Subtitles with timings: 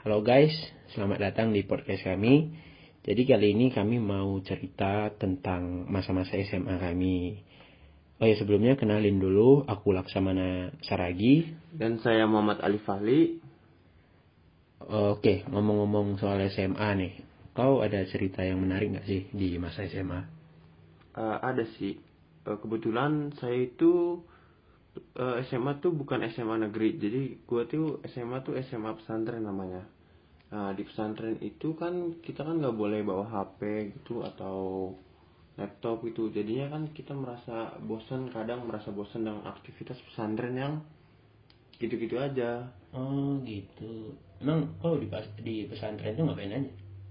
[0.00, 0.56] Halo guys,
[0.96, 2.56] selamat datang di podcast kami.
[3.04, 7.44] Jadi kali ini kami mau cerita tentang masa-masa SMA kami.
[8.16, 11.52] Oh ya sebelumnya kenalin dulu, aku Laksamana Saragi.
[11.76, 13.44] Dan saya Muhammad Ali Fahli.
[14.88, 17.12] Oke, ngomong-ngomong soal SMA nih,
[17.52, 20.20] kau ada cerita yang menarik nggak sih di masa SMA?
[21.12, 22.00] Uh, ada sih.
[22.48, 24.24] Uh, kebetulan saya itu
[24.96, 26.98] uh, SMA tuh bukan SMA negeri.
[26.98, 29.82] Jadi gua tuh SMA tuh SMA pesantren namanya.
[30.50, 34.90] Nah di pesantren itu kan kita kan nggak boleh bawa HP gitu atau
[35.54, 36.32] laptop gitu.
[36.32, 40.74] Jadinya kan kita merasa bosan kadang merasa bosan dengan aktivitas pesantren yang
[41.80, 42.66] gitu-gitu aja.
[42.92, 44.14] Oh gitu.
[44.40, 46.70] Emang kau di, pas, di pesantren tuh ngapain aja?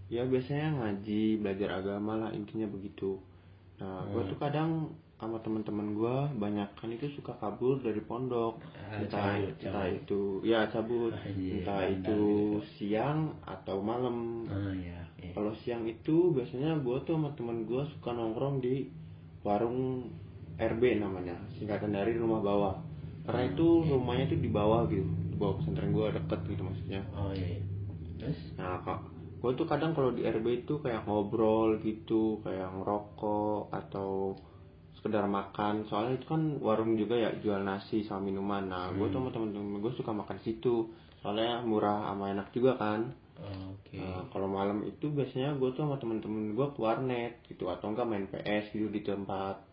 [0.10, 3.22] Ya biasanya ngaji, belajar agama lah intinya begitu.
[3.78, 8.98] Nah, gua tuh kadang sama teman-teman gua banyak kan itu suka kabur dari pondok Ah,
[8.98, 10.00] entah cabut, entah cabut.
[10.00, 12.60] itu ya cabut Ah, iya, entah bandel itu gitu.
[12.74, 15.00] siang atau malam Ah ya.
[15.20, 15.32] ya.
[15.36, 18.88] kalau siang itu biasanya gua tuh sama teman gua suka nongkrong di
[19.40, 20.08] warung
[20.56, 22.76] RB namanya singkatan dari rumah bawah
[23.24, 23.88] karena Hmm, itu iya.
[23.92, 27.46] rumahnya tuh di bawah gitu di bawah pesantren gua deket gitu maksudnya Oh iya.
[27.56, 27.62] iya.
[28.20, 28.40] Terus?
[28.56, 29.00] Nah, kak,
[29.40, 34.36] gue tuh kadang kalau di RB itu kayak ngobrol gitu, kayak ngerokok atau
[35.00, 35.88] sekedar makan.
[35.88, 38.68] Soalnya itu kan warung juga ya jual nasi sama minuman.
[38.68, 40.92] Nah, gue tuh sama temen-temen gue suka makan situ.
[41.24, 43.16] Soalnya murah sama enak juga kan.
[43.40, 43.96] Oke.
[43.96, 48.06] Nah, kalau malam itu biasanya gue tuh sama temen-temen gue ke warnet gitu atau enggak
[48.06, 49.64] main PS gitu di tempat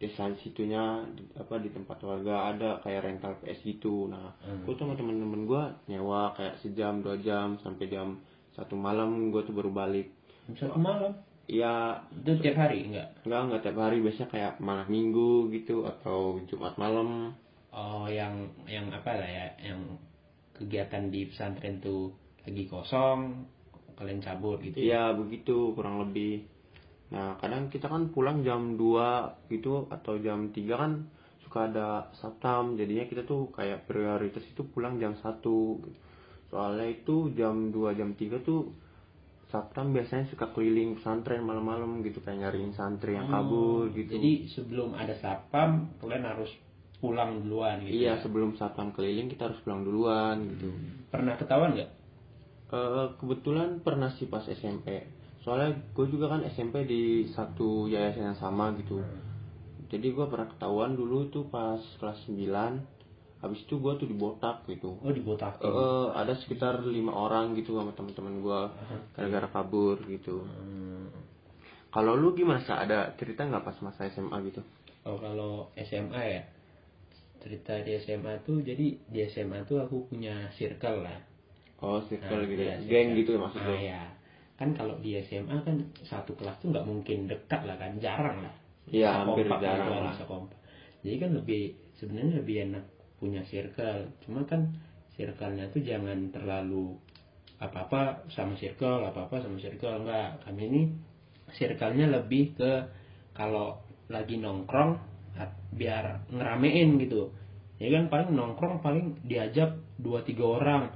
[0.00, 4.64] desa situnya di, apa di tempat warga ada kayak rental PS gitu nah Hmm.
[4.64, 8.16] gue tuh sama temen-temen gue nyewa kayak sejam dua jam sampai jam
[8.56, 10.08] satu malam gue tuh baru balik
[10.56, 11.12] Satu malam?
[11.50, 13.26] Ya Itu tiap hari enggak?
[13.26, 17.34] enggak enggak tiap hari biasanya kayak malam minggu gitu atau jumat malam
[17.70, 19.94] Oh, yang yang apa lah ya, yang
[20.58, 22.10] kegiatan di pesantren tuh
[22.42, 23.46] lagi kosong,
[23.94, 24.74] kalian cabut gitu.
[24.74, 26.50] Iya begitu kurang lebih.
[27.14, 30.92] Nah kadang kita kan pulang jam 2 gitu atau jam 3 kan
[31.46, 35.38] suka ada satpam jadinya kita tuh kayak prioritas itu pulang jam 1
[35.86, 35.98] gitu.
[36.50, 38.74] Soalnya itu jam 2 jam 3 tuh
[39.50, 44.10] satpam biasanya suka keliling pesantren malam-malam gitu kayak nyariin santri yang kabur gitu.
[44.10, 46.50] Oh, Jadi sebelum ada satpam, kalian harus
[47.00, 47.96] pulang duluan gitu.
[47.96, 48.22] iya ya?
[48.22, 50.68] sebelum satpam keliling kita harus pulang duluan gitu.
[51.10, 51.90] Pernah ketahuan nggak?
[52.70, 55.02] Eh, kebetulan pernah sih pas SMP.
[55.42, 59.02] Soalnya gue juga kan SMP di satu yayasan yang sama gitu.
[59.90, 62.99] Jadi gue pernah ketahuan dulu tuh pas kelas 9
[63.40, 65.00] Habis itu gue tuh dibotak gitu.
[65.00, 65.64] Oh, dibotakin.
[65.64, 68.60] Eh, ada sekitar lima orang gitu sama teman-teman gue
[69.16, 70.44] gara-gara kabur gitu.
[70.44, 71.08] Hmm.
[71.90, 72.70] Kalau lu gimana sih?
[72.70, 74.60] Ada cerita nggak pas masa SMA gitu?
[75.08, 76.42] Oh, kalau SMA ya,
[77.40, 81.18] cerita di SMA tuh, jadi di SMA tuh aku punya circle lah.
[81.80, 82.84] Oh, circle Nah, gitu iya, ya.
[82.84, 83.18] Geng circle.
[83.24, 83.72] gitu ya maksudnya.
[83.72, 84.02] Ah, ya.
[84.60, 88.54] Kan kalau di SMA kan satu kelas tuh nggak mungkin dekat lah kan, jarang lah.
[88.92, 90.14] Iya, hampir jarang lah.
[91.00, 92.84] Jadi kan lebih sebenarnya lebih enak
[93.20, 94.08] punya circle.
[94.24, 94.72] Cuma kan
[95.14, 96.96] circle-nya tuh jangan terlalu
[97.60, 100.40] apa-apa sama circle, apa-apa sama circle enggak.
[100.48, 100.82] Kami ini
[101.52, 102.72] circle-nya lebih ke
[103.36, 103.76] kalau
[104.08, 104.96] lagi nongkrong
[105.76, 107.30] biar ngeramein gitu.
[107.78, 110.90] Ya kan paling nongkrong paling diajak dua tiga orang.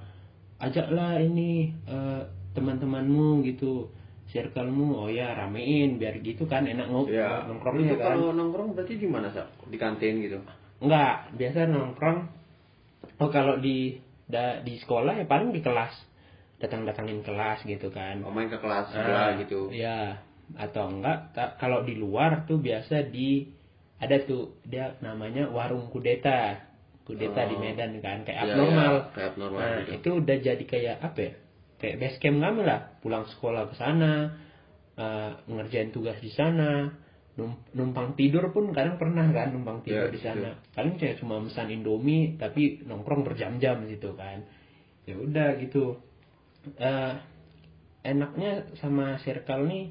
[0.58, 2.22] Ajaklah ini eh,
[2.56, 3.92] teman-temanmu gitu
[4.24, 7.44] circlemu oh ya ramein biar gitu kan enak ngop Iya.
[7.44, 9.44] nongkrongnya Itu kan kalau nongkrong berarti di mana sih?
[9.68, 10.40] Di kantin gitu.
[10.82, 12.18] Enggak, biasa nongkrong.
[13.20, 15.94] Oh kalau di da, di sekolah ya paling di kelas.
[16.58, 18.22] Datang-datangin kelas gitu kan.
[18.24, 19.68] Oh, main ke kelas Ah, sebelah gitu.
[19.68, 20.22] Iya.
[20.56, 23.48] Atau enggak ta- kalau di luar tuh biasa di
[23.98, 26.60] ada tuh dia namanya warung kudeta.
[27.04, 27.48] Kudeta Oh.
[27.52, 28.94] di Medan kan kayak Iya, abnormal.
[28.96, 29.92] iya, kayak abnormal nah, gitu.
[29.92, 31.32] itu udah jadi kayak apa ya?
[31.76, 32.80] Kayak base camp kami lah.
[32.98, 34.12] Pulang sekolah ke sana,
[34.96, 36.96] eh, ngerjain tugas di sana,
[37.74, 40.50] numpang tidur pun kadang pernah kan numpang tidur Iya, di sana.
[40.70, 44.46] Paling kayak cuma pesan Indomie tapi nongkrong berjam-jam gitu kan.
[45.02, 45.98] Ya udah gitu.
[46.78, 47.14] Eh,
[48.02, 49.84] enaknya sama circle nih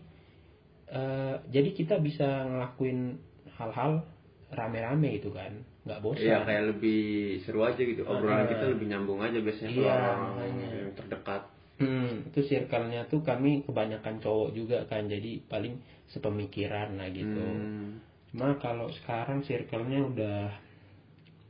[0.88, 3.18] eh, jadi kita bisa ngelakuin
[3.54, 4.06] hal-hal
[4.50, 5.50] rame-rame gitu kan
[5.84, 7.02] nggak bosan Iya kayak lebih
[7.44, 8.06] seru aja gitu.
[8.06, 8.50] Obrolan Ah.
[8.50, 10.22] kita lebih nyambung aja biasanya kalau Iya, orang
[10.56, 11.44] yang terdekat.
[11.84, 15.78] Hmm, itu circle-nya tuh kami kebanyakan cowok juga kan jadi paling
[16.10, 18.00] sepemikiran lah gitu Hmm.
[18.32, 20.40] cuma kalau sekarang circle-nya udah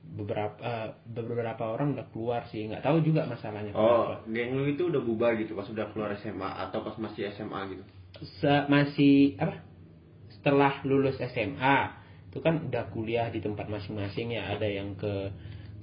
[0.03, 4.27] beberapa eh, beberapa orang udah keluar sih nggak tahu juga masalahnya Oh, kenapa.
[4.30, 7.83] geng lu itu udah bubar gitu pas udah keluar SMA atau pas masih SMA gitu?
[8.44, 9.63] Se- masih apa
[10.30, 11.77] setelah lulus SMA
[12.30, 15.31] itu kan udah kuliah di tempat masing-masing ya ada yang ke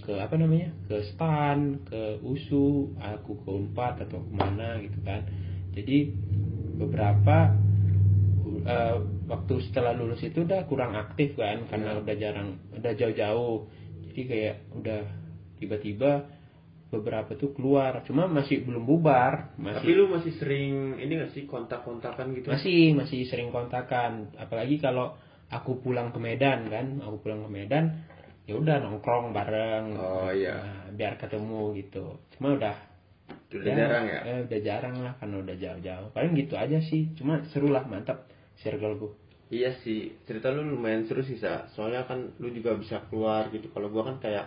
[0.00, 5.23] ke apa namanya ke stan ke usu aku ke unpad atau ke mana gitu kan.
[5.76, 6.11] Jadi
[6.81, 7.55] beberapa
[8.64, 8.97] uh,
[9.29, 13.69] waktu setelah lulus itu udah kurang aktif kan karena udah jarang udah jauh-jauh.
[14.11, 15.00] Jadi kayak udah
[15.61, 16.12] tiba-tiba
[16.91, 21.47] beberapa tuh keluar cuma masih belum bubar Tapi masih lu masih sering ini gak sih
[21.47, 22.50] kontak-kontakan gitu?
[22.50, 24.35] masih masih sering kontakan.
[24.35, 25.14] Apalagi kalau
[25.50, 28.11] aku pulang ke Medan kan aku pulang ke Medan
[28.50, 30.58] ya udah nongkrong bareng Oh, iya.
[30.58, 32.75] Nah, biar ketemu gitu cuma udah
[33.50, 34.20] Udah jarang ya?
[34.26, 38.26] eh, udah jarang lah karena udah jauh-jauh paling gitu aja sih cuma seru lah mantap
[38.58, 39.12] circle gue
[39.50, 41.67] Iya sih, cerita lu lumayan seru sih, Sa.
[41.75, 43.67] Soalnya kan lu juga bisa keluar gitu.
[43.75, 44.47] Kalau gua kan kayak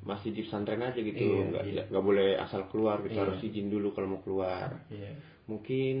[0.00, 1.82] masih di pesantren aja gitu, Iya, nggak iya.
[1.92, 3.28] nggak boleh asal keluar gitu, Iya.
[3.28, 4.80] harus izin dulu kalau mau keluar.
[4.88, 5.12] Iya.
[5.44, 5.96] Mungkin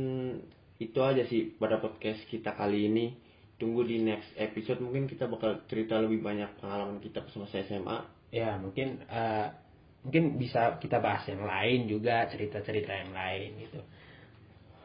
[0.80, 3.12] itu aja sih pada podcast kita kali ini.
[3.58, 7.98] Tunggu di next episode mungkin kita bakal cerita lebih banyak pengalaman kita pas masa SMA.
[8.30, 9.46] ya mungkin eh,
[10.04, 13.80] mungkin bisa kita bahas yang lain juga cerita-cerita yang lain gitu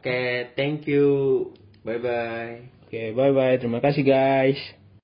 [0.04, 1.48] Oke, thank you.
[1.80, 2.60] Bye bye.
[2.88, 4.83] oke bye bye terima kasih guys